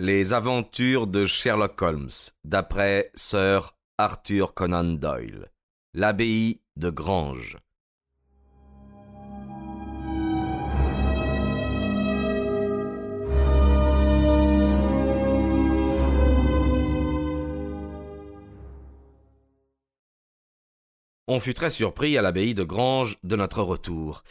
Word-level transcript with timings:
Les 0.00 0.32
aventures 0.32 1.06
de 1.06 1.24
Sherlock 1.24 1.80
Holmes, 1.80 2.08
d'après 2.42 3.12
Sir 3.14 3.76
Arthur 3.96 4.52
Conan 4.52 4.82
Doyle. 4.82 5.52
L'abbaye 5.94 6.60
de 6.74 6.90
Grange. 6.90 7.58
On 21.28 21.38
fut 21.38 21.54
très 21.54 21.70
surpris 21.70 22.18
à 22.18 22.22
l'abbaye 22.22 22.54
de 22.54 22.64
Grange 22.64 23.18
de 23.22 23.36
notre 23.36 23.62
retour. 23.62 24.24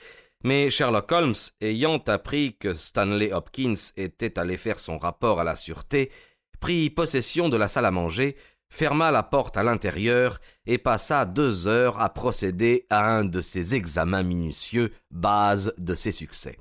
Mais 0.43 0.69
Sherlock 0.69 1.11
Holmes, 1.11 1.33
ayant 1.61 2.03
appris 2.07 2.57
que 2.57 2.73
Stanley 2.73 3.31
Hopkins 3.31 3.75
était 3.95 4.37
allé 4.37 4.57
faire 4.57 4.77
son 4.77 4.97
rapport 4.97 5.39
à 5.39 5.45
la 5.45 5.55
sûreté, 5.55 6.11
prit 6.59 6.89
possession 6.89 7.47
de 7.47 7.55
la 7.55 7.69
salle 7.69 7.85
à 7.85 7.91
manger, 7.91 8.35
ferma 8.69 9.11
la 9.11 9.23
porte 9.23 9.55
à 9.55 9.63
l'intérieur 9.63 10.39
et 10.65 10.77
passa 10.77 11.25
deux 11.25 11.67
heures 11.67 12.01
à 12.01 12.13
procéder 12.13 12.87
à 12.89 13.05
un 13.05 13.23
de 13.23 13.39
ces 13.39 13.75
examens 13.75 14.23
minutieux, 14.23 14.91
base 15.11 15.73
de 15.77 15.95
ses 15.95 16.11
succès. 16.11 16.57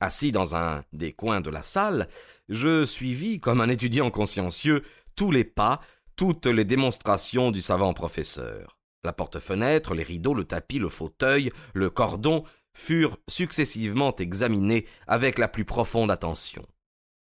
Assis 0.00 0.32
dans 0.32 0.56
un 0.56 0.82
des 0.92 1.12
coins 1.12 1.40
de 1.40 1.50
la 1.50 1.62
salle, 1.62 2.08
je 2.48 2.84
suivis, 2.84 3.38
comme 3.38 3.60
un 3.60 3.68
étudiant 3.68 4.10
consciencieux, 4.10 4.82
tous 5.14 5.30
les 5.30 5.44
pas, 5.44 5.80
toutes 6.16 6.46
les 6.46 6.64
démonstrations 6.64 7.50
du 7.50 7.60
savant 7.60 7.92
professeur. 7.92 8.78
La 9.04 9.12
porte-fenêtre, 9.12 9.94
les 9.94 10.02
rideaux, 10.02 10.34
le 10.34 10.44
tapis, 10.44 10.78
le 10.78 10.88
fauteuil, 10.88 11.52
le 11.74 11.90
cordon, 11.90 12.44
furent 12.74 13.18
successivement 13.28 14.14
examinés 14.16 14.86
avec 15.06 15.38
la 15.38 15.48
plus 15.48 15.64
profonde 15.64 16.10
attention. 16.10 16.66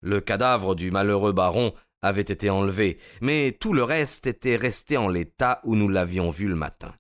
Le 0.01 0.21
cadavre 0.21 0.75
du 0.75 0.91
malheureux 0.91 1.33
baron 1.33 1.75
avait 2.03 2.21
été 2.21 2.51
enlevé, 2.51 2.99
mais 3.21 3.57
tout 3.59 3.73
le 3.73 3.83
reste 3.83 4.27
était 4.27 4.57
resté 4.57 4.97
en 4.97 5.09
l'état 5.09 5.61
où 5.65 5.75
nous 5.77 5.89
l'avions 5.89 6.31
vu 6.31 6.47
le 6.49 6.55
matin. 6.55 6.95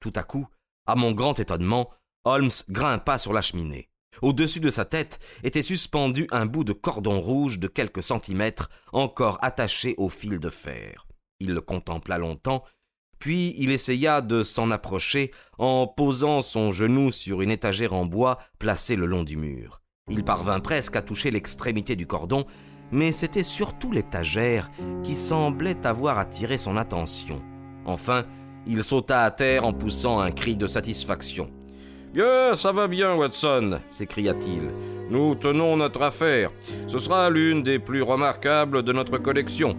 Tout 0.00 0.12
à 0.14 0.22
coup, 0.22 0.46
à 0.86 0.94
mon 0.94 1.12
grand 1.12 1.38
étonnement, 1.38 1.90
Holmes 2.24 2.50
grimpa 2.68 3.18
sur 3.18 3.32
la 3.32 3.40
cheminée. 3.40 3.88
Au-dessus 4.20 4.60
de 4.60 4.68
sa 4.68 4.84
tête 4.84 5.18
était 5.42 5.62
suspendu 5.62 6.26
un 6.30 6.44
bout 6.44 6.64
de 6.64 6.74
cordon 6.74 7.20
rouge 7.20 7.58
de 7.58 7.66
quelques 7.66 8.02
centimètres, 8.02 8.68
encore 8.92 9.38
attaché 9.42 9.94
au 9.96 10.10
fil 10.10 10.38
de 10.38 10.50
fer. 10.50 11.06
Il 11.40 11.54
le 11.54 11.60
contempla 11.62 12.18
longtemps, 12.18 12.62
puis 13.22 13.54
il 13.56 13.70
essaya 13.70 14.20
de 14.20 14.42
s'en 14.42 14.72
approcher 14.72 15.30
en 15.56 15.86
posant 15.86 16.40
son 16.40 16.72
genou 16.72 17.12
sur 17.12 17.40
une 17.40 17.52
étagère 17.52 17.92
en 17.92 18.04
bois 18.04 18.38
placée 18.58 18.96
le 18.96 19.06
long 19.06 19.22
du 19.22 19.36
mur. 19.36 19.80
Il 20.10 20.24
parvint 20.24 20.58
presque 20.58 20.96
à 20.96 21.02
toucher 21.02 21.30
l'extrémité 21.30 21.94
du 21.94 22.04
cordon, 22.04 22.46
mais 22.90 23.12
c'était 23.12 23.44
surtout 23.44 23.92
l'étagère 23.92 24.72
qui 25.04 25.14
semblait 25.14 25.86
avoir 25.86 26.18
attiré 26.18 26.58
son 26.58 26.76
attention. 26.76 27.40
Enfin, 27.84 28.24
il 28.66 28.82
sauta 28.82 29.22
à 29.22 29.30
terre 29.30 29.64
en 29.66 29.72
poussant 29.72 30.18
un 30.18 30.32
cri 30.32 30.56
de 30.56 30.66
satisfaction. 30.66 31.48
Bien, 32.12 32.56
ça 32.56 32.72
va 32.72 32.88
bien, 32.88 33.14
Watson, 33.14 33.78
s'écria-t-il. 33.88 34.62
Nous 35.10 35.36
tenons 35.36 35.76
notre 35.76 36.02
affaire. 36.02 36.50
Ce 36.88 36.98
sera 36.98 37.30
l'une 37.30 37.62
des 37.62 37.78
plus 37.78 38.02
remarquables 38.02 38.82
de 38.82 38.92
notre 38.92 39.18
collection. 39.18 39.76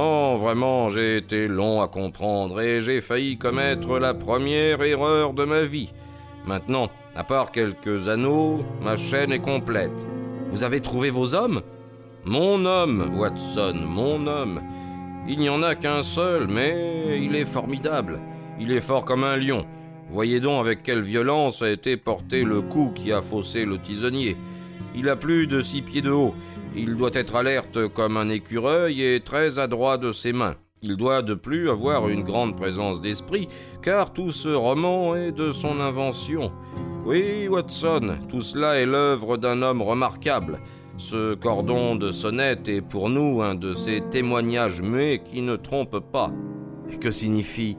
Oh, 0.00 0.36
vraiment, 0.38 0.90
j'ai 0.90 1.16
été 1.16 1.48
long 1.48 1.82
à 1.82 1.88
comprendre 1.88 2.60
et 2.60 2.78
j'ai 2.78 3.00
failli 3.00 3.36
commettre 3.36 3.98
la 3.98 4.14
première 4.14 4.80
erreur 4.80 5.32
de 5.32 5.44
ma 5.44 5.62
vie. 5.62 5.92
Maintenant, 6.46 6.88
à 7.16 7.24
part 7.24 7.50
quelques 7.50 8.06
anneaux, 8.06 8.60
ma 8.80 8.96
chaîne 8.96 9.32
est 9.32 9.40
complète. 9.40 10.06
Vous 10.50 10.62
avez 10.62 10.78
trouvé 10.78 11.10
vos 11.10 11.34
hommes? 11.34 11.62
Mon 12.24 12.64
homme, 12.64 13.18
Watson, 13.18 13.74
mon 13.74 14.24
homme. 14.28 14.60
Il 15.26 15.40
n'y 15.40 15.48
en 15.48 15.64
a 15.64 15.74
qu'un 15.74 16.04
seul, 16.04 16.46
mais 16.46 17.18
il 17.20 17.34
est 17.34 17.44
formidable. 17.44 18.20
Il 18.60 18.70
est 18.70 18.80
fort 18.80 19.04
comme 19.04 19.24
un 19.24 19.36
lion. 19.36 19.66
Voyez 20.12 20.38
donc 20.38 20.60
avec 20.60 20.84
quelle 20.84 21.02
violence 21.02 21.60
a 21.60 21.70
été 21.72 21.96
porté 21.96 22.44
le 22.44 22.60
coup 22.60 22.92
qui 22.94 23.10
a 23.10 23.20
faussé 23.20 23.64
le 23.64 23.78
tisonnier. 23.78 24.36
Il 24.94 25.08
a 25.08 25.16
plus 25.16 25.48
de 25.48 25.58
six 25.58 25.82
pieds 25.82 26.02
de 26.02 26.12
haut. 26.12 26.34
Il 26.76 26.96
doit 26.96 27.10
être 27.14 27.36
alerte 27.36 27.88
comme 27.88 28.16
un 28.16 28.28
écureuil 28.28 29.02
et 29.02 29.20
très 29.20 29.58
adroit 29.58 29.98
de 29.98 30.12
ses 30.12 30.32
mains. 30.32 30.56
Il 30.82 30.96
doit 30.96 31.22
de 31.22 31.34
plus 31.34 31.70
avoir 31.70 32.08
une 32.08 32.22
grande 32.22 32.56
présence 32.56 33.00
d'esprit, 33.00 33.48
car 33.82 34.12
tout 34.12 34.30
ce 34.30 34.48
roman 34.48 35.16
est 35.16 35.32
de 35.32 35.50
son 35.50 35.80
invention. 35.80 36.52
Oui, 37.04 37.48
Watson, 37.48 38.18
tout 38.28 38.42
cela 38.42 38.76
est 38.76 38.86
l'œuvre 38.86 39.36
d'un 39.36 39.62
homme 39.62 39.82
remarquable. 39.82 40.60
Ce 40.96 41.34
cordon 41.34 41.96
de 41.96 42.12
sonnette 42.12 42.68
est 42.68 42.82
pour 42.82 43.08
nous 43.08 43.40
un 43.42 43.54
de 43.54 43.74
ces 43.74 44.02
témoignages 44.10 44.82
muets 44.82 45.22
qui 45.24 45.42
ne 45.42 45.56
trompent 45.56 46.10
pas. 46.12 46.30
Que 47.00 47.10
signifie? 47.10 47.76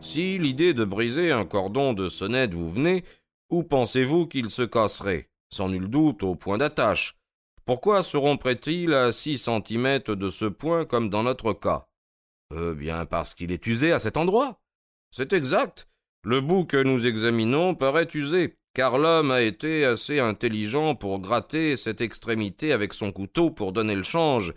Si 0.00 0.38
l'idée 0.38 0.72
de 0.72 0.84
briser 0.84 1.30
un 1.30 1.44
cordon 1.44 1.92
de 1.92 2.08
sonnette 2.08 2.54
vous 2.54 2.68
venait, 2.68 3.04
où 3.50 3.62
pensez-vous 3.62 4.26
qu'il 4.26 4.50
se 4.50 4.62
casserait? 4.62 5.28
Sans 5.50 5.68
nul 5.68 5.88
doute 5.88 6.22
au 6.22 6.34
point 6.36 6.58
d'attache. 6.58 7.16
Pourquoi 7.70 8.02
se 8.02 8.16
romprait-il 8.16 8.94
à 8.94 9.12
six 9.12 9.38
centimètres 9.38 10.16
de 10.16 10.28
ce 10.28 10.44
point 10.44 10.84
comme 10.84 11.08
dans 11.08 11.22
notre 11.22 11.52
cas? 11.52 11.86
Eh 12.52 12.74
bien, 12.74 13.06
parce 13.06 13.32
qu'il 13.32 13.52
est 13.52 13.64
usé 13.64 13.92
à 13.92 14.00
cet 14.00 14.16
endroit. 14.16 14.60
C'est 15.12 15.32
exact. 15.32 15.86
Le 16.24 16.40
bout 16.40 16.64
que 16.64 16.82
nous 16.82 17.06
examinons 17.06 17.76
paraît 17.76 18.08
usé, 18.12 18.56
car 18.74 18.98
l'homme 18.98 19.30
a 19.30 19.42
été 19.42 19.84
assez 19.84 20.18
intelligent 20.18 20.96
pour 20.96 21.20
gratter 21.20 21.76
cette 21.76 22.00
extrémité 22.00 22.72
avec 22.72 22.92
son 22.92 23.12
couteau 23.12 23.52
pour 23.52 23.70
donner 23.70 23.94
le 23.94 24.02
change, 24.02 24.52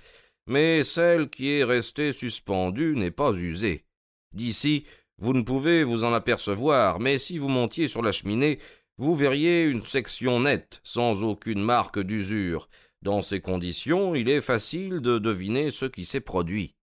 mais 0.47 0.83
celle 0.83 1.29
qui 1.29 1.51
est 1.51 1.63
restée 1.63 2.13
suspendue 2.13 2.95
n'est 2.95 3.11
pas 3.11 3.33
usée. 3.33 3.85
D'ici, 4.31 4.87
vous 5.19 5.33
ne 5.33 5.43
pouvez 5.43 5.83
vous 5.83 6.03
en 6.03 6.13
apercevoir, 6.13 6.99
mais 6.99 7.19
si 7.19 7.37
vous 7.37 7.49
montiez 7.49 7.87
sur 7.87 8.01
la 8.01 8.11
cheminée, 8.11 8.57
vous 8.97 9.13
verriez 9.13 9.65
une 9.65 9.83
section 9.83 10.39
nette, 10.39 10.81
sans 10.83 11.23
aucune 11.23 11.61
marque 11.61 11.99
d'usure, 11.99 12.67
dans 13.03 13.21
ces 13.21 13.41
conditions, 13.41 14.15
il 14.15 14.29
est 14.29 14.41
facile 14.41 15.01
de 15.01 15.19
deviner 15.19 15.71
ce 15.71 15.85
qui 15.85 16.05
s'est 16.05 16.21
produit. 16.21 16.75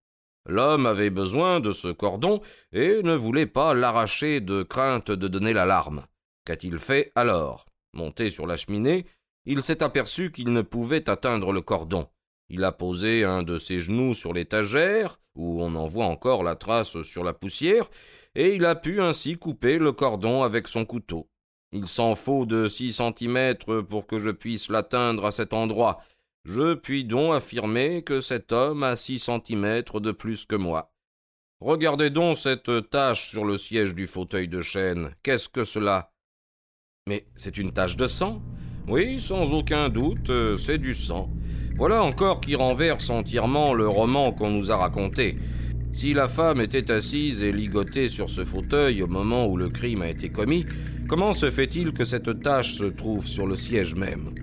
L'homme 0.45 0.85
avait 0.85 1.09
besoin 1.09 1.59
de 1.59 1.71
ce 1.71 1.87
cordon 1.87 2.41
et 2.71 3.01
ne 3.03 3.15
voulait 3.15 3.47
pas 3.47 3.73
l'arracher 3.73 4.39
de 4.39 4.63
crainte 4.63 5.11
de 5.11 5.27
donner 5.27 5.53
l'alarme. 5.53 6.05
Qu'a-t-il 6.45 6.79
fait 6.79 7.11
alors? 7.15 7.65
Monté 7.93 8.29
sur 8.29 8.47
la 8.47 8.55
cheminée, 8.55 9.05
il 9.45 9.61
s'est 9.61 9.83
aperçu 9.83 10.31
qu'il 10.31 10.53
ne 10.53 10.61
pouvait 10.61 11.09
atteindre 11.09 11.51
le 11.51 11.61
cordon. 11.61 12.07
Il 12.49 12.63
a 12.63 12.71
posé 12.71 13.23
un 13.23 13.43
de 13.43 13.57
ses 13.57 13.81
genoux 13.81 14.13
sur 14.13 14.33
l'étagère, 14.33 15.19
où 15.35 15.61
on 15.63 15.75
en 15.75 15.85
voit 15.85 16.05
encore 16.05 16.43
la 16.43 16.55
trace 16.55 17.01
sur 17.01 17.23
la 17.23 17.33
poussière, 17.33 17.89
et 18.35 18.55
il 18.55 18.65
a 18.65 18.75
pu 18.75 19.01
ainsi 19.01 19.37
couper 19.37 19.77
le 19.77 19.91
cordon 19.91 20.43
avec 20.43 20.67
son 20.67 20.85
couteau. 20.85 21.29
Il 21.73 21.87
s'en 21.87 22.15
faut 22.15 22.45
de 22.45 22.67
six 22.67 22.93
centimètres 22.93 23.81
pour 23.81 24.05
que 24.05 24.17
je 24.17 24.29
puisse 24.29 24.69
l'atteindre 24.69 25.25
à 25.25 25.31
cet 25.31 25.53
endroit, 25.53 26.01
je 26.43 26.73
puis 26.73 27.05
donc 27.05 27.33
affirmer 27.33 28.01
que 28.01 28.19
cet 28.19 28.51
homme 28.51 28.83
a 28.83 28.95
six 28.95 29.19
centimètres 29.19 29.99
de 29.99 30.11
plus 30.11 30.45
que 30.45 30.55
moi. 30.55 30.91
Regardez 31.59 32.09
donc 32.09 32.37
cette 32.37 32.89
tache 32.89 33.29
sur 33.29 33.45
le 33.45 33.57
siège 33.57 33.93
du 33.93 34.07
fauteuil 34.07 34.47
de 34.47 34.61
chêne. 34.61 35.11
Qu'est-ce 35.21 35.47
que 35.47 35.63
cela? 35.63 36.11
Mais 37.07 37.27
c'est 37.35 37.57
une 37.57 37.71
tache 37.71 37.95
de 37.95 38.07
sang? 38.07 38.41
Oui, 38.87 39.19
sans 39.19 39.53
aucun 39.53 39.89
doute, 39.89 40.31
c'est 40.57 40.79
du 40.79 40.95
sang. 40.95 41.29
Voilà 41.77 42.03
encore 42.03 42.41
qui 42.41 42.55
renverse 42.55 43.09
entièrement 43.09 43.73
le 43.73 43.87
roman 43.87 44.33
qu'on 44.33 44.49
nous 44.49 44.71
a 44.71 44.75
raconté. 44.75 45.37
Si 45.93 46.13
la 46.13 46.27
femme 46.27 46.61
était 46.61 46.91
assise 46.91 47.43
et 47.43 47.51
ligotée 47.51 48.07
sur 48.07 48.29
ce 48.29 48.43
fauteuil 48.43 49.03
au 49.03 49.07
moment 49.07 49.45
où 49.47 49.57
le 49.57 49.69
crime 49.69 50.01
a 50.01 50.09
été 50.09 50.29
commis, 50.29 50.65
comment 51.11 51.33
se 51.33 51.49
fait-il 51.49 51.91
que 51.91 52.05
cette 52.05 52.41
tache 52.41 52.75
se 52.75 52.85
trouve 52.85 53.27
sur 53.27 53.45
le 53.45 53.57
siège 53.57 53.95
même 53.95 54.33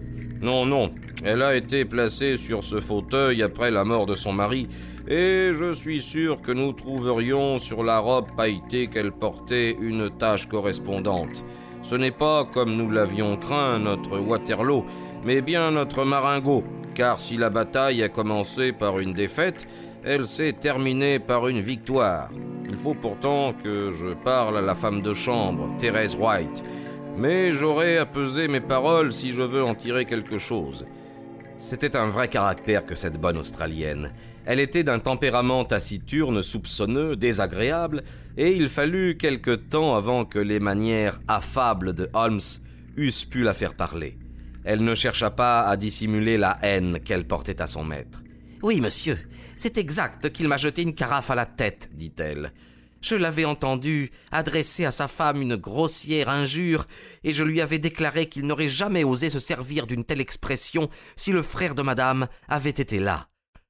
non, 0.43 0.67
non, 0.67 0.93
elle 1.25 1.43
a 1.43 1.57
été 1.57 1.87
placée 1.87 2.37
sur 2.37 2.63
ce 2.63 2.79
fauteuil 2.79 3.43
après 3.43 3.71
la 3.71 3.85
mort 3.85 4.05
de 4.05 4.15
son 4.15 4.33
mari, 4.33 4.69
et 5.09 5.51
je 5.53 5.73
suis 5.73 6.01
sûr 6.01 6.43
que 6.43 6.53
nous 6.53 6.73
trouverions 6.75 7.57
sur 7.57 7.83
la 7.83 7.99
robe 7.99 8.27
pailletée 8.37 8.87
qu'elle 8.87 9.11
portait 9.11 9.77
une 9.81 10.11
tache 10.11 10.47
correspondante. 10.47 11.43
Ce 11.83 11.97
n'est 11.97 12.13
pas, 12.13 12.45
comme 12.45 12.77
nous 12.77 12.91
l'avions 12.91 13.37
craint, 13.37 13.81
notre 13.81 14.19
Waterloo, 14.19 14.85
mais 15.25 15.41
bien 15.41 15.71
notre 15.71 16.05
Maringo, 16.05 16.63
car 16.95 17.19
si 17.19 17.37
la 17.37 17.51
bataille 17.51 18.03
a 18.03 18.11
commencé 18.11 18.73
par 18.73 19.01
une 19.01 19.15
défaite, 19.15 19.67
elle 20.05 20.27
s'est 20.27 20.53
terminée 20.53 21.19
par 21.19 21.49
une 21.49 21.63
victoire. 21.63 22.29
Faut 22.83 22.95
pourtant 22.95 23.55
que 23.55 23.91
je 23.91 24.15
parle 24.15 24.57
à 24.57 24.61
la 24.61 24.77
femme 24.77 25.03
de 25.03 25.13
chambre, 25.13 25.69
Thérèse 25.79 26.15
White, 26.15 26.63
mais 27.17 27.51
j'aurai 27.51 27.99
à 27.99 28.07
peser 28.07 28.47
mes 28.47 28.61
paroles 28.61 29.13
si 29.13 29.33
je 29.33 29.43
veux 29.43 29.65
en 29.65 29.75
tirer 29.75 30.05
quelque 30.05 30.39
chose. 30.39 30.87
C'était 31.57 31.97
un 31.97 32.07
vrai 32.07 32.29
caractère 32.29 32.87
que 32.87 32.95
cette 32.95 33.21
bonne 33.21 33.37
Australienne. 33.37 34.13
Elle 34.47 34.61
était 34.61 34.85
d'un 34.85 35.01
tempérament 35.01 35.65
taciturne, 35.65 36.41
soupçonneux, 36.41 37.17
désagréable, 37.17 38.05
et 38.37 38.53
il 38.53 38.69
fallut 38.69 39.17
quelque 39.17 39.57
temps 39.57 39.97
avant 39.97 40.25
que 40.25 40.39
les 40.39 40.61
manières 40.61 41.19
affables 41.27 41.95
de 41.95 42.09
Holmes 42.13 42.41
eussent 42.97 43.25
pu 43.25 43.43
la 43.43 43.55
faire 43.55 43.75
parler. 43.75 44.17
Elle 44.65 44.85
ne 44.85 44.95
chercha 44.95 45.31
pas 45.31 45.63
à 45.63 45.77
dissimuler 45.77 46.39
la 46.39 46.59
haine 46.63 47.01
qu'elle 47.01 47.27
portait 47.27 47.61
à 47.61 47.67
son 47.67 47.83
maître. 47.83 48.23
Oui, 48.63 48.81
monsieur, 48.81 49.19
c'est 49.57 49.79
exact 49.79 50.31
qu'il 50.31 50.47
m'a 50.47 50.57
jeté 50.57 50.83
une 50.83 50.95
carafe 50.95 51.33
à 51.33 51.35
la 51.35 51.47
tête, 51.47 51.91
dit-elle. 51.93 52.53
Je 53.01 53.15
l'avais 53.15 53.45
entendu 53.45 54.11
adresser 54.33 54.85
à 54.85 54.91
sa 54.91 55.09
femme 55.09 55.41
une 55.41 55.57
grossière 55.57 56.29
injure, 56.29 56.87
et 57.23 57.33
je 57.33 57.45
lui 57.45 57.61
avais 57.61 57.79
déclaré 57.79 58.29
qu'il 58.29 58.47
n'aurait 58.47 58.69
jamais 58.69 59.05
osé 59.05 59.31
se 59.31 59.39
servir 59.39 59.87
d'une 59.87 60.05
telle 60.05 60.21
expression 60.21 60.91
si 61.15 61.33
le 61.33 61.43
frère 61.43 61.75
de 61.75 61.83
madame 61.83 62.29
avait 62.49 62.71
été 62.71 62.99
là. 62.99 63.29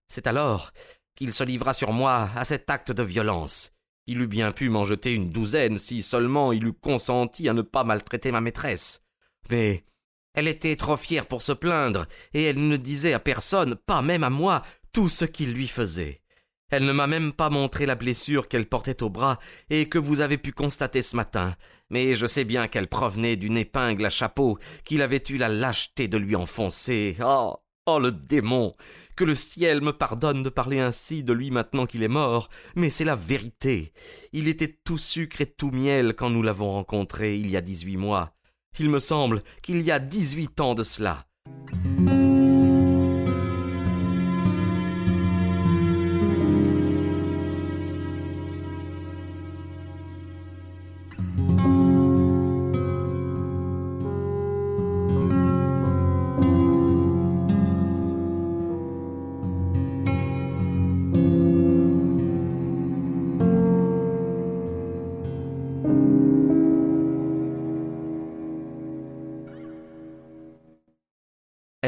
C'est 0.08 0.26
alors 0.26 0.72
qu'il 1.14 1.32
se 1.32 1.44
livra 1.44 1.74
sur 1.74 1.92
moi 1.92 2.30
à 2.34 2.44
cet 2.44 2.70
acte 2.70 2.92
de 2.92 3.02
violence. 3.02 3.72
Il 4.06 4.22
eût 4.22 4.26
bien 4.26 4.52
pu 4.52 4.70
m'en 4.70 4.84
jeter 4.84 5.12
une 5.12 5.30
douzaine 5.30 5.76
si 5.76 6.00
seulement 6.00 6.52
il 6.52 6.66
eût 6.66 6.72
consenti 6.72 7.48
à 7.48 7.52
ne 7.52 7.60
pas 7.62 7.84
maltraiter 7.84 8.32
ma 8.32 8.40
maîtresse. 8.40 9.02
Mais 9.50 9.84
elle 10.32 10.48
était 10.48 10.76
trop 10.76 10.96
fière 10.96 11.26
pour 11.26 11.42
se 11.42 11.52
plaindre, 11.52 12.06
et 12.32 12.44
elle 12.44 12.68
ne 12.68 12.76
disait 12.76 13.12
à 13.12 13.18
personne, 13.18 13.74
pas 13.74 14.00
même 14.00 14.24
à 14.24 14.30
moi, 14.30 14.62
tout 14.92 15.08
ce 15.08 15.26
qu'il 15.26 15.52
lui 15.52 15.68
faisait. 15.68 16.22
Elle 16.70 16.84
ne 16.84 16.92
m'a 16.92 17.06
même 17.06 17.32
pas 17.32 17.48
montré 17.48 17.86
la 17.86 17.94
blessure 17.94 18.46
qu'elle 18.46 18.66
portait 18.66 19.02
au 19.02 19.08
bras 19.08 19.38
et 19.70 19.88
que 19.88 19.98
vous 19.98 20.20
avez 20.20 20.36
pu 20.36 20.52
constater 20.52 21.00
ce 21.00 21.16
matin, 21.16 21.56
mais 21.88 22.14
je 22.14 22.26
sais 22.26 22.44
bien 22.44 22.68
qu'elle 22.68 22.88
provenait 22.88 23.36
d'une 23.36 23.56
épingle 23.56 24.04
à 24.04 24.10
chapeau 24.10 24.58
qu'il 24.84 25.00
avait 25.00 25.22
eu 25.30 25.38
la 25.38 25.48
lâcheté 25.48 26.08
de 26.08 26.18
lui 26.18 26.36
enfoncer. 26.36 27.16
Oh. 27.24 27.56
Oh. 27.86 27.98
le 27.98 28.12
démon. 28.12 28.74
Que 29.16 29.24
le 29.24 29.34
ciel 29.34 29.80
me 29.80 29.92
pardonne 29.92 30.42
de 30.42 30.50
parler 30.50 30.78
ainsi 30.78 31.24
de 31.24 31.32
lui 31.32 31.50
maintenant 31.50 31.86
qu'il 31.86 32.02
est 32.02 32.08
mort, 32.08 32.50
mais 32.76 32.90
c'est 32.90 33.04
la 33.04 33.16
vérité. 33.16 33.92
Il 34.32 34.46
était 34.46 34.78
tout 34.84 34.98
sucre 34.98 35.40
et 35.40 35.46
tout 35.46 35.70
miel 35.70 36.14
quand 36.14 36.28
nous 36.28 36.42
l'avons 36.42 36.70
rencontré 36.70 37.34
il 37.36 37.50
y 37.50 37.56
a 37.56 37.62
dix-huit 37.62 37.96
mois. 37.96 38.34
Il 38.78 38.90
me 38.90 38.98
semble 38.98 39.42
qu'il 39.62 39.80
y 39.80 39.90
a 39.90 39.98
dix-huit 39.98 40.60
ans 40.60 40.74
de 40.74 40.82
cela. 40.82 41.24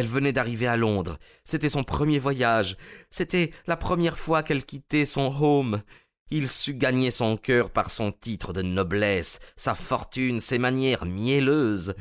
Elle 0.00 0.06
venait 0.06 0.32
d'arriver 0.32 0.66
à 0.66 0.78
Londres. 0.78 1.18
C'était 1.44 1.68
son 1.68 1.84
premier 1.84 2.18
voyage. 2.18 2.78
C'était 3.10 3.50
la 3.66 3.76
première 3.76 4.18
fois 4.18 4.42
qu'elle 4.42 4.64
quittait 4.64 5.04
son 5.04 5.26
home. 5.26 5.82
Il 6.30 6.48
sut 6.48 6.78
gagner 6.78 7.10
son 7.10 7.36
cœur 7.36 7.68
par 7.68 7.90
son 7.90 8.10
titre 8.10 8.54
de 8.54 8.62
noblesse, 8.62 9.40
sa 9.56 9.74
fortune, 9.74 10.40
ses 10.40 10.58
manières 10.58 11.04
mielleuses. 11.04 11.94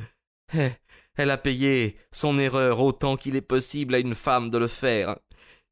Eh, 0.54 0.70
elle 1.14 1.30
a 1.30 1.36
payé 1.36 1.98
son 2.10 2.38
erreur 2.38 2.80
autant 2.80 3.18
qu'il 3.18 3.36
est 3.36 3.42
possible 3.42 3.94
à 3.94 3.98
une 3.98 4.14
femme 4.14 4.48
de 4.48 4.56
le 4.56 4.66
faire. 4.66 5.18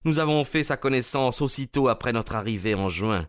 Nous 0.05 0.19
avons 0.19 0.45
fait 0.45 0.65
sa 0.65 0.77
connaissance 0.77 1.41
aussitôt 1.41 1.89
après 1.89 2.13
notre 2.13 2.35
arrivée 2.35 2.75
en 2.75 2.91
juin. 2.91 3.27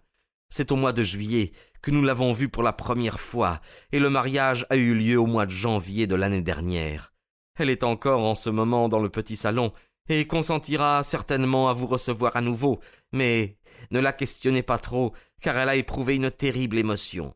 C'est 0.50 0.74
au 0.74 0.76
mois 0.76 0.92
de 0.92 1.04
juillet 1.04 1.54
que 1.82 1.92
nous 1.92 2.04
l'avons 2.04 2.34
vue 2.34 2.50
pour 2.50 2.64
la 2.64 2.74
première 2.74 3.22
fois, 3.22 3.62
et 3.94 4.00
le 4.00 4.10
mariage 4.10 4.66
a 4.70 4.76
eu 4.76 4.94
lieu 4.94 5.18
au 5.18 5.26
mois 5.26 5.46
de 5.46 5.52
janvier 5.52 6.06
de 6.06 6.16
l'année 6.16 6.42
dernière. 6.42 7.14
Elle 7.60 7.70
est 7.70 7.84
encore 7.84 8.22
en 8.22 8.36
ce 8.36 8.50
moment 8.50 8.88
dans 8.88 9.00
le 9.00 9.10
petit 9.10 9.36
salon, 9.36 9.74
et 10.08 10.26
consentira 10.26 11.04
certainement 11.04 11.70
à 11.70 11.74
vous 11.74 11.88
recevoir 11.88 12.36
à 12.36 12.42
nouveau, 12.42 12.80
mais 13.12 13.58
ne 13.92 14.00
la 14.00 14.14
questionnez 14.14 14.64
pas 14.64 14.78
trop, 14.78 15.14
car 15.42 15.58
elle 15.58 15.70
a 15.70 15.76
éprouvé 15.76 16.16
une 16.16 16.32
terrible 16.32 16.80
émotion. 16.80 17.36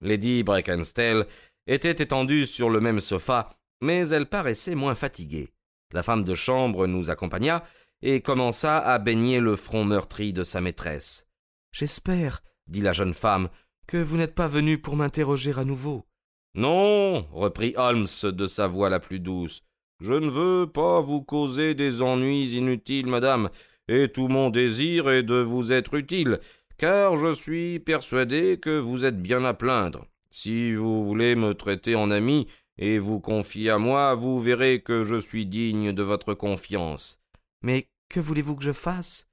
Lady 0.00 0.42
Brackenstell 0.42 1.26
était 1.66 2.02
étendue 2.02 2.46
sur 2.46 2.68
le 2.68 2.80
même 2.80 3.00
sofa, 3.00 3.56
mais 3.80 4.06
elle 4.08 4.28
paraissait 4.28 4.74
moins 4.74 4.94
fatiguée. 4.94 5.48
La 5.92 6.02
femme 6.02 6.24
de 6.24 6.34
chambre 6.34 6.86
nous 6.86 7.10
accompagna 7.10 7.64
et 8.02 8.20
commença 8.20 8.78
à 8.78 8.98
baigner 8.98 9.40
le 9.40 9.56
front 9.56 9.84
meurtri 9.84 10.34
de 10.34 10.44
sa 10.44 10.60
maîtresse. 10.60 11.26
J'espère, 11.72 12.42
dit 12.66 12.82
la 12.82 12.92
jeune 12.92 13.14
femme, 13.14 13.48
que 13.86 13.96
vous 13.96 14.18
n'êtes 14.18 14.34
pas 14.34 14.48
venu 14.48 14.78
pour 14.78 14.94
m'interroger 14.94 15.54
à 15.56 15.64
nouveau. 15.64 16.04
Non, 16.54 17.26
reprit 17.32 17.74
Holmes 17.76 18.06
de 18.22 18.46
sa 18.46 18.66
voix 18.66 18.88
la 18.88 19.00
plus 19.00 19.18
douce. 19.18 19.62
Je 20.00 20.14
ne 20.14 20.30
veux 20.30 20.66
pas 20.66 21.00
vous 21.00 21.22
causer 21.22 21.74
des 21.74 22.02
ennuis 22.02 22.54
inutiles, 22.54 23.06
madame, 23.06 23.50
et 23.88 24.08
tout 24.08 24.28
mon 24.28 24.50
désir 24.50 25.10
est 25.10 25.22
de 25.22 25.40
vous 25.40 25.72
être 25.72 25.94
utile, 25.94 26.40
car 26.78 27.16
je 27.16 27.32
suis 27.32 27.80
persuadé 27.80 28.58
que 28.58 28.78
vous 28.78 29.04
êtes 29.04 29.20
bien 29.20 29.44
à 29.44 29.54
plaindre. 29.54 30.06
Si 30.30 30.74
vous 30.74 31.04
voulez 31.04 31.34
me 31.34 31.54
traiter 31.54 31.94
en 31.94 32.10
ami 32.10 32.46
et 32.78 32.98
vous 32.98 33.20
confier 33.20 33.70
à 33.70 33.78
moi, 33.78 34.14
vous 34.14 34.40
verrez 34.40 34.80
que 34.80 35.04
je 35.04 35.16
suis 35.16 35.46
digne 35.46 35.92
de 35.92 36.02
votre 36.02 36.34
confiance. 36.34 37.20
Mais 37.62 37.88
que 38.08 38.20
voulez-vous 38.20 38.56
que 38.56 38.64
je 38.64 38.72
fasse? 38.72 39.26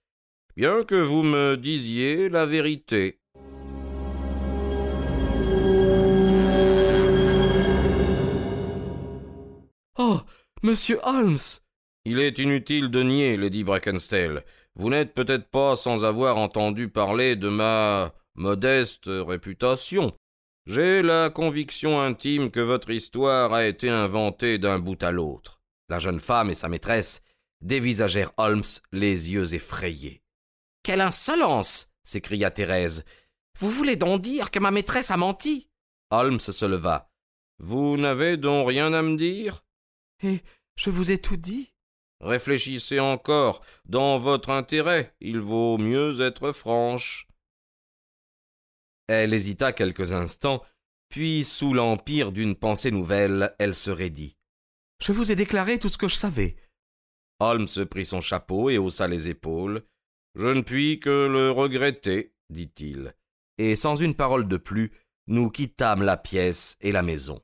Bien 0.56 0.84
que 0.84 0.96
vous 0.96 1.24
me 1.24 1.56
disiez 1.56 2.30
la 2.30 2.46
vérité. 2.46 3.21
Monsieur 10.64 11.00
Holmes. 11.02 11.40
Il 12.06 12.20
est 12.20 12.38
inutile 12.38 12.92
de 12.92 13.02
nier, 13.02 13.36
Lady 13.36 13.64
Brackenstall. 13.64 14.46
Vous 14.76 14.92
n'êtes 14.92 15.16
peut-être 15.16 15.50
pas 15.50 15.76
sans 15.76 16.06
avoir 16.06 16.38
entendu 16.38 16.88
parler 16.88 17.36
de 17.36 17.50
ma 17.50 18.14
modeste 18.36 19.06
réputation. 19.08 20.16
J'ai 20.68 21.02
la 21.02 21.32
conviction 21.32 22.00
intime 22.00 22.52
que 22.52 22.60
votre 22.60 22.92
histoire 22.92 23.54
a 23.54 23.66
été 23.66 23.90
inventée 23.90 24.60
d'un 24.60 24.78
bout 24.78 25.02
à 25.02 25.10
l'autre. 25.10 25.60
La 25.90 25.98
jeune 25.98 26.20
femme 26.20 26.52
et 26.52 26.56
sa 26.56 26.70
maîtresse 26.70 27.24
dévisagèrent 27.62 28.32
Holmes 28.38 28.62
les 28.92 29.32
yeux 29.32 29.56
effrayés. 29.56 30.22
Quelle 30.84 31.02
insolence 31.02 31.88
s'écria 32.04 32.52
Thérèse. 32.52 33.04
Vous 33.58 33.72
voulez 33.72 33.96
donc 33.96 34.22
dire 34.22 34.52
que 34.52 34.60
ma 34.60 34.70
maîtresse 34.70 35.10
a 35.10 35.18
menti? 35.18 35.70
Holmes 36.12 36.40
se 36.40 36.66
leva. 36.66 37.10
Vous 37.58 37.98
n'avez 37.98 38.38
donc 38.38 38.70
rien 38.70 38.94
à 38.94 39.02
me 39.02 39.18
dire? 39.18 39.64
Et 40.24 40.42
je 40.76 40.90
vous 40.90 41.12
ai 41.12 41.18
tout 41.20 41.38
dit. 41.38 41.74
Réfléchissez 42.20 43.00
encore. 43.00 43.62
Dans 43.86 44.18
votre 44.18 44.50
intérêt, 44.50 45.16
il 45.20 45.40
vaut 45.40 45.78
mieux 45.78 46.22
être 46.22 46.52
franche. 46.52 47.28
Elle 49.08 49.34
hésita 49.34 49.74
quelques 49.74 50.14
instants, 50.14 50.64
puis, 51.12 51.44
sous 51.44 51.74
l'empire 51.74 52.32
d'une 52.32 52.56
pensée 52.56 52.90
nouvelle, 52.90 53.54
elle 53.60 53.76
se 53.76 53.92
raidit. 53.92 54.38
Je 55.04 55.12
vous 55.12 55.30
ai 55.30 55.36
déclaré 55.36 55.78
tout 55.78 55.90
ce 55.90 55.98
que 55.98 56.08
je 56.08 56.16
savais. 56.16 56.56
Holmes 57.42 57.68
prit 57.90 58.06
son 58.06 58.22
chapeau 58.22 58.70
et 58.70 58.78
haussa 58.78 59.10
les 59.10 59.28
épaules. 59.28 59.84
Je 60.36 60.48
ne 60.48 60.62
puis 60.62 61.02
que 61.02 61.10
le 61.10 61.52
regretter, 61.52 62.34
dit-il. 62.50 63.14
Et 63.58 63.76
sans 63.76 63.96
une 63.96 64.16
parole 64.16 64.48
de 64.48 64.56
plus, 64.56 64.94
nous 65.28 65.50
quittâmes 65.50 66.02
la 66.02 66.16
pièce 66.16 66.78
et 66.80 66.94
la 66.94 67.02
maison. 67.02 67.38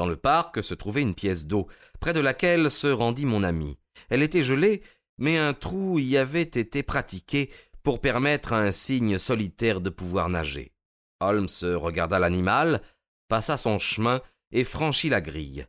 Dans 0.00 0.06
le 0.06 0.16
parc 0.16 0.62
se 0.62 0.72
trouvait 0.72 1.02
une 1.02 1.14
pièce 1.14 1.46
d'eau, 1.46 1.68
près 2.00 2.14
de 2.14 2.20
laquelle 2.20 2.70
se 2.70 2.86
rendit 2.86 3.26
mon 3.26 3.42
ami. 3.42 3.76
Elle 4.08 4.22
était 4.22 4.42
gelée, 4.42 4.80
mais 5.18 5.36
un 5.36 5.52
trou 5.52 5.98
y 5.98 6.16
avait 6.16 6.40
été 6.40 6.82
pratiqué 6.82 7.50
pour 7.82 8.00
permettre 8.00 8.54
à 8.54 8.60
un 8.60 8.70
cygne 8.70 9.18
solitaire 9.18 9.82
de 9.82 9.90
pouvoir 9.90 10.30
nager. 10.30 10.72
Holmes 11.20 11.50
regarda 11.62 12.18
l'animal, 12.18 12.80
passa 13.28 13.58
son 13.58 13.78
chemin 13.78 14.22
et 14.52 14.64
franchit 14.64 15.10
la 15.10 15.20
grille. 15.20 15.66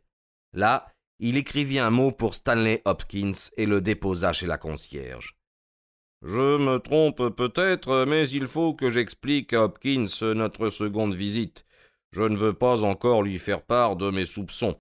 Là, 0.54 0.86
il 1.18 1.36
écrivit 1.36 1.78
un 1.78 1.90
mot 1.90 2.10
pour 2.10 2.34
Stanley 2.34 2.80
Hopkins 2.86 3.50
et 3.58 3.66
le 3.66 3.82
déposa 3.82 4.32
chez 4.32 4.46
la 4.46 4.56
concierge. 4.56 5.36
Je 6.22 6.56
me 6.56 6.78
trompe 6.78 7.28
peut-être, 7.36 8.06
mais 8.08 8.26
il 8.30 8.46
faut 8.46 8.72
que 8.72 8.88
j'explique 8.88 9.52
à 9.52 9.64
Hopkins 9.64 10.06
notre 10.34 10.70
seconde 10.70 11.12
visite. 11.12 11.66
Je 12.12 12.22
ne 12.22 12.36
veux 12.36 12.52
pas 12.52 12.84
encore 12.84 13.22
lui 13.22 13.38
faire 13.38 13.62
part 13.62 13.96
de 13.96 14.10
mes 14.10 14.26
soupçons. 14.26 14.76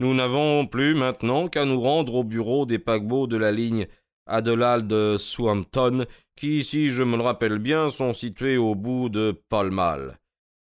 Nous 0.00 0.14
n'avons 0.14 0.66
plus 0.66 0.94
maintenant 0.94 1.48
qu'à 1.48 1.64
nous 1.64 1.80
rendre 1.80 2.14
au 2.14 2.24
bureau 2.24 2.66
des 2.66 2.78
paquebots 2.78 3.26
de 3.26 3.36
la 3.36 3.50
ligne 3.50 3.88
Adelaide 4.26 5.16
Swampton, 5.16 6.06
qui, 6.36 6.62
si 6.62 6.90
je 6.90 7.02
me 7.02 7.16
le 7.16 7.22
rappelle 7.22 7.58
bien, 7.58 7.90
sont 7.90 8.12
situés 8.12 8.56
au 8.56 8.74
bout 8.74 9.08
de 9.08 9.42
Pall 9.48 9.70
Mall. 9.70 10.18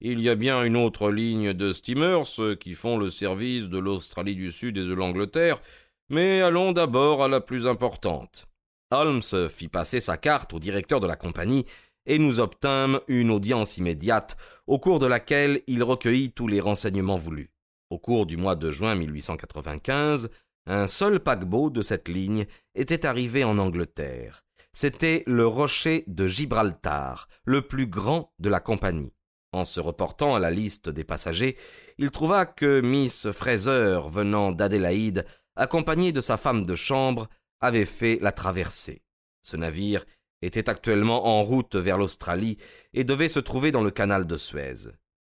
Il 0.01 0.21
y 0.21 0.31
a 0.31 0.35
bien 0.35 0.65
une 0.65 0.77
autre 0.77 1.11
ligne 1.11 1.53
de 1.53 1.73
steamers 1.73 2.57
qui 2.59 2.75
font 2.75 2.97
le 2.97 3.11
service 3.11 3.69
de 3.69 3.79
l'Australie 3.79 4.35
du 4.35 4.51
Sud 4.51 4.79
et 4.79 4.85
de 4.85 4.95
l'Angleterre, 4.95 5.61
mais 6.09 6.41
allons 6.41 6.73
d'abord 6.73 7.23
à 7.23 7.29
la 7.29 7.41
plus 7.41 7.67
importante. 7.67 8.49
Holmes 8.91 9.49
fit 9.49 9.69
passer 9.69 10.01
sa 10.01 10.17
carte 10.17 10.55
au 10.55 10.59
directeur 10.59 10.99
de 10.99 11.07
la 11.07 11.17
compagnie 11.17 11.67
et 12.11 12.19
nous 12.19 12.41
obtînmes 12.41 12.99
une 13.07 13.31
audience 13.31 13.77
immédiate, 13.79 14.37
au 14.67 14.81
cours 14.81 14.99
de 14.99 15.07
laquelle 15.07 15.63
il 15.69 15.85
recueillit 15.85 16.33
tous 16.33 16.49
les 16.49 16.59
renseignements 16.59 17.17
voulus. 17.17 17.53
Au 17.89 18.01
cours 18.01 18.27
du 18.27 18.37
mois 18.37 18.57
de 18.57 18.69
juin 18.69 18.97
1895, 18.97 20.29
un 20.67 20.89
seul 20.89 21.21
paquebot 21.21 21.71
de 21.71 21.83
cette 21.83 22.09
ligne 22.09 22.47
était 22.75 23.07
arrivé 23.07 23.45
en 23.45 23.59
Angleterre. 23.59 24.43
C'était 24.73 25.23
le 25.29 25.47
rocher 25.47 26.03
de 26.09 26.27
Gibraltar, 26.27 27.29
le 27.45 27.63
plus 27.63 27.87
grand 27.87 28.33
de 28.41 28.49
la 28.49 28.59
compagnie. 28.59 29.13
En 29.53 29.65
se 29.65 29.79
reportant 29.79 30.35
à 30.35 30.41
la 30.41 30.51
liste 30.51 30.89
des 30.89 31.05
passagers, 31.05 31.57
il 31.97 32.11
trouva 32.11 32.45
que 32.45 32.81
Miss 32.81 33.31
Fraser, 33.31 34.01
venant 34.09 34.51
d'Adélaïde, 34.51 35.27
accompagnée 35.55 36.11
de 36.11 36.21
sa 36.21 36.37
femme 36.37 36.67
de 36.67 36.75
chambre, 36.75 37.29
avait 37.61 37.87
fait 37.87 38.19
la 38.21 38.33
traversée. 38.33 39.05
Ce 39.43 39.57
navire 39.57 40.05
était 40.43 40.69
actuellement 40.69 41.27
en 41.27 41.43
route 41.43 41.77
vers 41.77 41.99
l'Australie 41.99 42.59
et 42.93 43.05
devait 43.05 43.29
se 43.29 43.41
trouver 43.41 43.73
dans 43.73 43.83
le 43.83 43.91
canal 43.91 44.27
de 44.27 44.37
Suez. 44.37 44.91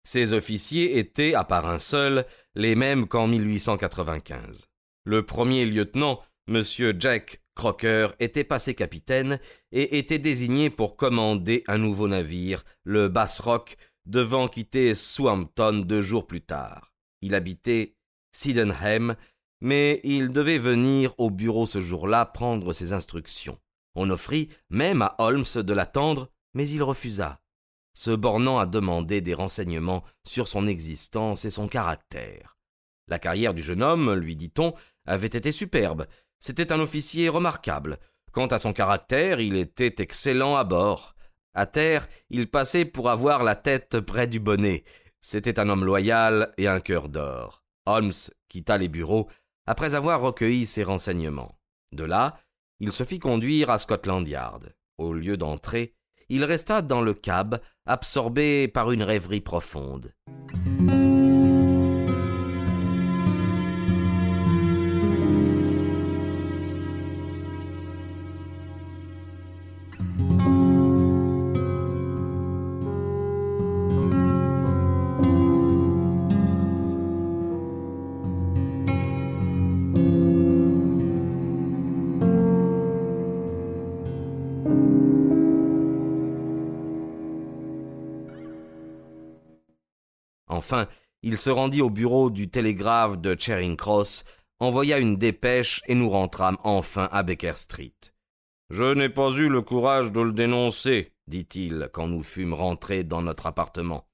Ses 0.05 0.33
officiers 0.33 0.97
étaient, 0.97 1.33
à 1.33 1.43
part 1.43 1.67
un 1.67 1.79
seul, 1.79 2.25
les 2.55 2.75
mêmes 2.75 3.07
qu'en 3.07 3.27
1895. 3.27 4.67
Le 5.05 5.25
premier 5.25 5.65
lieutenant, 5.65 6.21
M. 6.47 6.61
Jack 6.99 7.41
Crocker, 7.55 8.09
était 8.19 8.43
passé 8.43 8.73
capitaine 8.73 9.39
et 9.71 9.97
était 9.97 10.19
désigné 10.19 10.69
pour 10.69 10.97
commander 10.97 11.63
un 11.67 11.77
nouveau 11.77 12.07
navire, 12.07 12.63
le 12.83 13.07
Bass 13.07 13.39
Rock, 13.39 13.77
devant 14.05 14.47
quitter 14.47 14.95
Swampton 14.95 15.83
deux 15.85 16.01
jours 16.01 16.27
plus 16.27 16.41
tard. 16.41 16.93
Il 17.21 17.35
habitait 17.35 17.95
Sydenham, 18.33 19.15
mais 19.61 20.01
il 20.03 20.33
devait 20.33 20.57
venir 20.57 21.13
au 21.17 21.29
bureau 21.29 21.65
ce 21.65 21.79
jour-là 21.79 22.25
prendre 22.25 22.73
ses 22.73 22.91
instructions. 22.91 23.57
On 23.95 24.09
offrit 24.09 24.49
même 24.69 25.01
à 25.01 25.15
Holmes 25.19 25.45
de 25.55 25.73
l'attendre, 25.73 26.29
mais 26.53 26.67
il 26.67 26.83
refusa, 26.83 27.39
se 27.93 28.11
bornant 28.11 28.59
à 28.59 28.65
demander 28.65 29.21
des 29.21 29.33
renseignements 29.33 30.03
sur 30.25 30.47
son 30.47 30.67
existence 30.67 31.45
et 31.45 31.51
son 31.51 31.67
caractère. 31.67 32.57
La 33.07 33.19
carrière 33.19 33.53
du 33.53 33.61
jeune 33.61 33.83
homme, 33.83 34.13
lui 34.13 34.35
dit-on, 34.35 34.73
avait 35.05 35.27
été 35.27 35.51
superbe. 35.51 36.07
C'était 36.39 36.71
un 36.71 36.79
officier 36.79 37.29
remarquable. 37.29 37.99
Quant 38.31 38.47
à 38.47 38.57
son 38.57 38.73
caractère, 38.73 39.39
il 39.39 39.57
était 39.57 40.01
excellent 40.01 40.55
à 40.55 40.63
bord. 40.63 41.15
À 41.53 41.65
terre, 41.65 42.07
il 42.29 42.49
passait 42.49 42.85
pour 42.85 43.09
avoir 43.09 43.43
la 43.43 43.55
tête 43.55 43.99
près 43.99 44.27
du 44.27 44.39
bonnet. 44.39 44.83
C'était 45.21 45.59
un 45.59 45.69
homme 45.69 45.85
loyal 45.85 46.53
et 46.57 46.67
un 46.67 46.79
cœur 46.79 47.09
d'or. 47.09 47.63
Holmes 47.85 48.11
quitta 48.49 48.77
les 48.77 48.87
bureaux 48.87 49.29
après 49.65 49.95
avoir 49.95 50.21
recueilli 50.21 50.65
ses 50.65 50.83
renseignements. 50.83 51.57
De 51.91 52.03
là, 52.03 52.39
il 52.83 52.91
se 52.91 53.05
fit 53.05 53.19
conduire 53.19 53.69
à 53.69 53.77
Scotland 53.77 54.27
Yard. 54.27 54.75
Au 54.97 55.13
lieu 55.13 55.37
d'entrer, 55.37 55.95
il 56.27 56.43
resta 56.43 56.81
dans 56.81 56.99
le 56.99 57.13
cab, 57.13 57.61
absorbé 57.85 58.67
par 58.67 58.91
une 58.91 59.03
rêverie 59.03 59.39
profonde. 59.39 60.11
Enfin, 90.63 90.87
il 91.23 91.37
se 91.37 91.49
rendit 91.49 91.81
au 91.81 91.89
bureau 91.89 92.29
du 92.29 92.49
télégraphe 92.49 93.17
de 93.17 93.35
Charing 93.37 93.75
Cross, 93.75 94.23
envoya 94.61 94.97
une 94.97 95.17
dépêche 95.17 95.81
et 95.87 95.93
nous 95.93 96.09
rentrâmes 96.09 96.57
enfin 96.63 97.09
à 97.11 97.21
Baker 97.21 97.55
Street. 97.55 97.91
Je 98.69 98.93
n'ai 98.93 99.09
pas 99.09 99.29
eu 99.31 99.49
le 99.49 99.61
courage 99.61 100.13
de 100.13 100.21
le 100.21 100.31
dénoncer, 100.31 101.11
dit-il 101.27 101.89
quand 101.91 102.07
nous 102.07 102.23
fûmes 102.23 102.53
rentrés 102.53 103.03
dans 103.03 103.21
notre 103.21 103.45
appartement. 103.45 104.07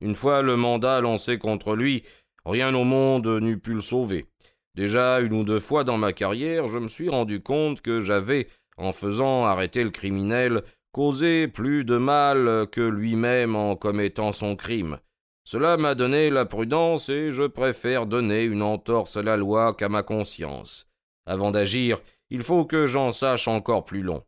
Une 0.00 0.16
fois 0.16 0.42
le 0.42 0.56
mandat 0.56 1.00
lancé 1.00 1.38
contre 1.38 1.76
lui, 1.76 2.02
rien 2.44 2.74
au 2.74 2.82
monde 2.82 3.28
n'eût 3.28 3.60
pu 3.60 3.72
le 3.72 3.80
sauver. 3.80 4.26
Déjà 4.74 5.20
une 5.20 5.34
ou 5.34 5.44
deux 5.44 5.60
fois 5.60 5.84
dans 5.84 5.96
ma 5.96 6.12
carrière, 6.12 6.66
je 6.66 6.80
me 6.80 6.88
suis 6.88 7.08
rendu 7.08 7.40
compte 7.40 7.82
que 7.82 8.00
j'avais, 8.00 8.48
en 8.76 8.92
faisant 8.92 9.44
arrêter 9.44 9.84
le 9.84 9.90
criminel, 9.90 10.64
causé 10.90 11.46
plus 11.46 11.84
de 11.84 11.98
mal 11.98 12.66
que 12.72 12.80
lui-même 12.80 13.54
en 13.54 13.76
commettant 13.76 14.32
son 14.32 14.56
crime. 14.56 14.98
Cela 15.44 15.76
m'a 15.76 15.94
donné 15.94 16.30
la 16.30 16.46
prudence 16.46 17.10
et 17.10 17.30
je 17.30 17.44
préfère 17.44 18.06
donner 18.06 18.44
une 18.44 18.62
entorse 18.62 19.16
à 19.18 19.22
la 19.22 19.36
loi 19.36 19.74
qu'à 19.74 19.90
ma 19.90 20.02
conscience. 20.02 20.88
Avant 21.26 21.50
d'agir, 21.50 22.00
il 22.30 22.42
faut 22.42 22.64
que 22.64 22.86
j'en 22.86 23.12
sache 23.12 23.46
encore 23.46 23.84
plus 23.84 24.02
long. 24.02 24.24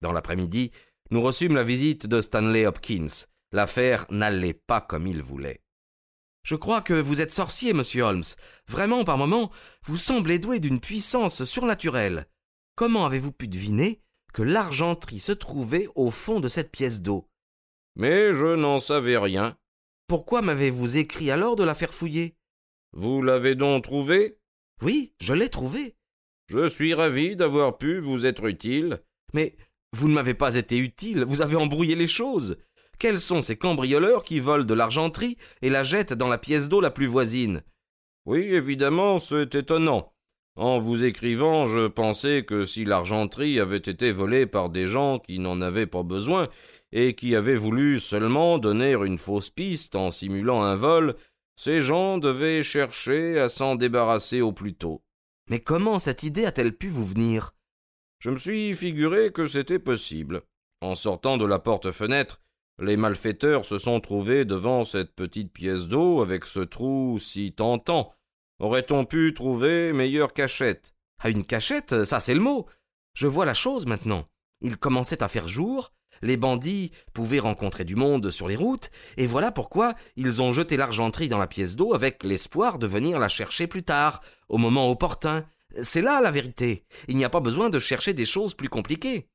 Dans 0.00 0.12
l'après-midi, 0.12 0.70
nous 1.10 1.20
reçûmes 1.20 1.54
la 1.54 1.64
visite 1.64 2.06
de 2.06 2.20
Stanley 2.22 2.66
Hopkins. 2.66 3.26
L'affaire 3.52 4.06
n'allait 4.10 4.54
pas 4.54 4.80
comme 4.80 5.06
il 5.06 5.22
voulait. 5.22 5.60
Je 6.42 6.56
crois 6.56 6.80
que 6.80 6.94
vous 6.94 7.20
êtes 7.20 7.32
sorcier, 7.32 7.74
monsieur 7.74 8.02
Holmes. 8.02 8.24
Vraiment, 8.66 9.04
par 9.04 9.18
moments, 9.18 9.50
vous 9.84 9.98
semblez 9.98 10.38
doué 10.38 10.58
d'une 10.58 10.80
puissance 10.80 11.44
surnaturelle. 11.44 12.26
Comment 12.76 13.04
avez-vous 13.04 13.32
pu 13.32 13.46
deviner 13.46 14.00
que 14.32 14.42
l'argenterie 14.42 15.20
se 15.20 15.32
trouvait 15.32 15.88
au 15.94 16.10
fond 16.10 16.40
de 16.40 16.48
cette 16.48 16.70
pièce 16.70 17.02
d'eau? 17.02 17.28
Mais 17.96 18.32
je 18.32 18.54
n'en 18.54 18.78
savais 18.78 19.18
rien. 19.18 19.56
Pourquoi 20.10 20.42
m'avez-vous 20.42 20.96
écrit 20.96 21.30
alors 21.30 21.54
de 21.54 21.62
la 21.62 21.72
faire 21.72 21.94
fouiller? 21.94 22.34
Vous 22.92 23.22
l'avez 23.22 23.54
donc 23.54 23.84
trouvée 23.84 24.38
Oui, 24.82 25.12
je 25.20 25.32
l'ai 25.32 25.48
trouvée. 25.48 25.94
Je 26.48 26.66
suis 26.66 26.94
ravi 26.94 27.36
d'avoir 27.36 27.78
pu 27.78 28.00
vous 28.00 28.26
être 28.26 28.44
utile. 28.46 29.04
Mais 29.34 29.54
vous 29.92 30.08
ne 30.08 30.14
m'avez 30.14 30.34
pas 30.34 30.56
été 30.56 30.78
utile, 30.78 31.22
vous 31.22 31.42
avez 31.42 31.54
embrouillé 31.54 31.94
les 31.94 32.08
choses. 32.08 32.56
Quels 32.98 33.20
sont 33.20 33.40
ces 33.40 33.54
cambrioleurs 33.56 34.24
qui 34.24 34.40
volent 34.40 34.64
de 34.64 34.74
l'argenterie 34.74 35.36
et 35.62 35.70
la 35.70 35.84
jettent 35.84 36.14
dans 36.14 36.26
la 36.26 36.38
pièce 36.38 36.68
d'eau 36.68 36.80
la 36.80 36.90
plus 36.90 37.06
voisine? 37.06 37.62
Oui, 38.26 38.40
évidemment, 38.40 39.20
c'est 39.20 39.54
étonnant. 39.54 40.12
En 40.56 40.80
vous 40.80 41.04
écrivant, 41.04 41.66
je 41.66 41.86
pensais 41.86 42.42
que 42.44 42.64
si 42.64 42.84
l'argenterie 42.84 43.60
avait 43.60 43.76
été 43.76 44.10
volée 44.10 44.46
par 44.46 44.70
des 44.70 44.86
gens 44.86 45.20
qui 45.20 45.38
n'en 45.38 45.60
avaient 45.60 45.86
pas 45.86 46.02
besoin, 46.02 46.48
et 46.92 47.14
qui 47.14 47.36
avaient 47.36 47.56
voulu 47.56 48.00
seulement 48.00 48.58
donner 48.58 48.92
une 48.92 49.18
fausse 49.18 49.50
piste 49.50 49.96
en 49.96 50.10
simulant 50.10 50.62
un 50.62 50.76
vol, 50.76 51.16
ces 51.56 51.80
gens 51.80 52.18
devaient 52.18 52.62
chercher 52.62 53.38
à 53.38 53.48
s'en 53.48 53.74
débarrasser 53.74 54.40
au 54.40 54.52
plus 54.52 54.74
tôt. 54.74 55.02
Mais 55.48 55.60
comment 55.60 55.98
cette 55.98 56.22
idée 56.22 56.46
a-t-elle 56.46 56.76
pu 56.76 56.88
vous 56.88 57.04
venir? 57.04 57.54
Je 58.18 58.30
me 58.30 58.36
suis 58.36 58.74
figuré 58.74 59.32
que 59.32 59.46
c'était 59.46 59.78
possible. 59.78 60.42
En 60.80 60.94
sortant 60.94 61.36
de 61.36 61.44
la 61.44 61.58
porte-fenêtre, 61.58 62.40
les 62.80 62.96
malfaiteurs 62.96 63.64
se 63.64 63.76
sont 63.76 64.00
trouvés 64.00 64.44
devant 64.44 64.84
cette 64.84 65.14
petite 65.14 65.52
pièce 65.52 65.88
d'eau 65.88 66.22
avec 66.22 66.46
ce 66.46 66.60
trou 66.60 67.18
si 67.18 67.52
tentant. 67.52 68.14
Aurait-on 68.58 69.04
pu 69.04 69.34
trouver 69.34 69.92
meilleure 69.92 70.32
cachette? 70.32 70.94
À 71.18 71.24
ah, 71.24 71.30
une 71.30 71.44
cachette, 71.44 72.04
ça 72.04 72.20
c'est 72.20 72.34
le 72.34 72.40
mot. 72.40 72.66
Je 73.12 73.26
vois 73.26 73.44
la 73.44 73.54
chose 73.54 73.84
maintenant. 73.84 74.26
Il 74.62 74.78
commençait 74.78 75.22
à 75.22 75.28
faire 75.28 75.48
jour, 75.48 75.92
les 76.22 76.36
bandits 76.36 76.92
pouvaient 77.14 77.38
rencontrer 77.38 77.84
du 77.84 77.96
monde 77.96 78.30
sur 78.30 78.48
les 78.48 78.56
routes, 78.56 78.90
et 79.16 79.26
voilà 79.26 79.52
pourquoi 79.52 79.94
ils 80.16 80.42
ont 80.42 80.50
jeté 80.50 80.76
l'argenterie 80.76 81.28
dans 81.28 81.38
la 81.38 81.46
pièce 81.46 81.76
d'eau 81.76 81.94
avec 81.94 82.22
l'espoir 82.24 82.78
de 82.78 82.86
venir 82.86 83.18
la 83.18 83.28
chercher 83.28 83.66
plus 83.66 83.82
tard, 83.82 84.22
au 84.48 84.58
moment 84.58 84.90
opportun. 84.90 85.44
C'est 85.82 86.02
là 86.02 86.20
la 86.20 86.30
vérité. 86.30 86.84
Il 87.08 87.16
n'y 87.16 87.24
a 87.24 87.30
pas 87.30 87.40
besoin 87.40 87.70
de 87.70 87.78
chercher 87.78 88.12
des 88.12 88.24
choses 88.24 88.54
plus 88.54 88.68
compliquées. 88.68 89.28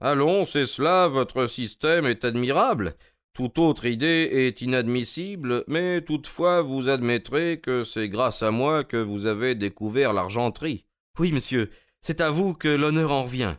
Allons, 0.00 0.44
c'est 0.44 0.66
cela, 0.66 1.08
votre 1.08 1.46
système 1.46 2.06
est 2.06 2.24
admirable. 2.24 2.94
Toute 3.34 3.58
autre 3.58 3.84
idée 3.84 4.30
est 4.32 4.62
inadmissible, 4.62 5.64
mais 5.68 6.00
toutefois 6.00 6.62
vous 6.62 6.88
admettrez 6.88 7.60
que 7.60 7.84
c'est 7.84 8.08
grâce 8.08 8.42
à 8.42 8.50
moi 8.50 8.82
que 8.82 8.96
vous 8.96 9.26
avez 9.26 9.54
découvert 9.54 10.14
l'argenterie. 10.14 10.86
Oui, 11.18 11.32
monsieur, 11.32 11.70
c'est 12.00 12.22
à 12.22 12.30
vous 12.30 12.54
que 12.54 12.68
l'honneur 12.68 13.12
en 13.12 13.24
revient. 13.24 13.56